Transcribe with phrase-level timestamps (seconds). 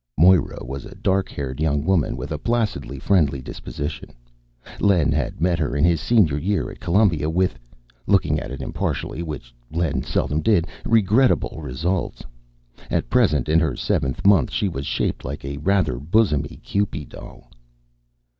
[0.17, 4.09] Moira was a dark haired young woman with a placid, friendly disposition.
[4.79, 7.59] Len had met her in his senior year at Columbia, with
[8.07, 12.23] looking at it impartially, which Len seldom did regrettable results.
[12.89, 17.51] At present, in her seventh month, she was shaped like a rather bosomy kewpie doll.